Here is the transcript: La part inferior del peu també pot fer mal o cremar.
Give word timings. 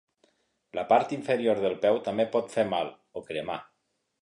La 0.77 0.85
part 0.91 1.13
inferior 1.17 1.61
del 1.65 1.77
peu 1.85 2.01
també 2.09 2.27
pot 2.37 2.51
fer 2.57 2.67
mal 2.75 2.93
o 3.21 3.25
cremar. 3.31 3.63